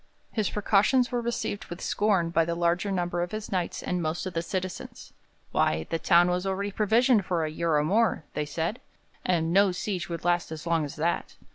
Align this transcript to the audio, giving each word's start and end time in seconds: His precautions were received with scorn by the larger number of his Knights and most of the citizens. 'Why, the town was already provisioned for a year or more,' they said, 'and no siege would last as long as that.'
His 0.31 0.49
precautions 0.49 1.11
were 1.11 1.21
received 1.21 1.65
with 1.65 1.79
scorn 1.79 2.31
by 2.31 2.43
the 2.43 2.55
larger 2.55 2.89
number 2.91 3.21
of 3.21 3.29
his 3.31 3.51
Knights 3.51 3.83
and 3.83 4.01
most 4.01 4.25
of 4.25 4.33
the 4.33 4.41
citizens. 4.41 5.13
'Why, 5.51 5.85
the 5.91 5.99
town 5.99 6.27
was 6.27 6.43
already 6.47 6.71
provisioned 6.71 7.23
for 7.23 7.45
a 7.45 7.51
year 7.51 7.75
or 7.75 7.83
more,' 7.83 8.23
they 8.33 8.47
said, 8.47 8.81
'and 9.23 9.53
no 9.53 9.71
siege 9.71 10.09
would 10.09 10.25
last 10.25 10.51
as 10.51 10.65
long 10.65 10.85
as 10.85 10.95
that.' 10.95 11.35